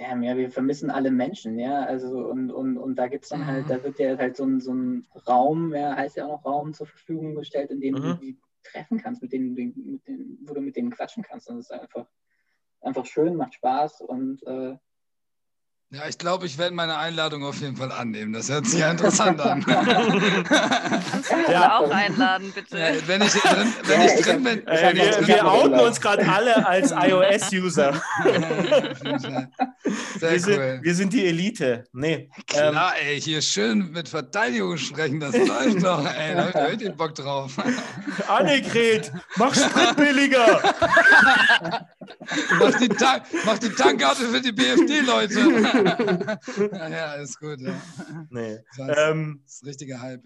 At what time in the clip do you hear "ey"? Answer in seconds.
33.08-33.20, 36.06-36.34